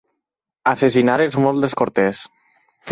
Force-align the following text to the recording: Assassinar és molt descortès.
Assassinar 0.71 1.19
és 1.27 1.39
molt 1.45 1.67
descortès. 1.67 2.25